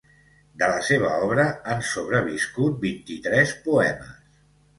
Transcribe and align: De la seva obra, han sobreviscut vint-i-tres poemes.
De 0.61 0.69
la 0.69 0.77
seva 0.87 1.11
obra, 1.25 1.45
han 1.73 1.83
sobreviscut 1.89 2.81
vint-i-tres 2.87 3.53
poemes. 3.69 4.19